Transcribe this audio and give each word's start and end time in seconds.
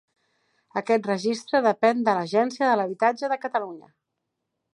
Aquest 0.79 1.09
registre 1.09 1.61
depèn 1.67 2.01
de 2.09 2.17
l'Agència 2.21 2.71
de 2.71 2.81
l'Habitatge 2.81 3.31
de 3.35 3.39
Catalunya. 3.45 3.93